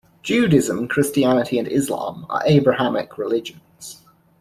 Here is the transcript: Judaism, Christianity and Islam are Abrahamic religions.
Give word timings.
Judaism, 0.23 0.87
Christianity 0.87 1.59
and 1.59 1.67
Islam 1.67 2.25
are 2.27 2.41
Abrahamic 2.47 3.19
religions. 3.19 4.01